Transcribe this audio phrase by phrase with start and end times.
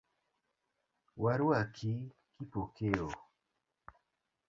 [1.21, 1.93] Waruaki
[2.33, 3.07] Kipokeo.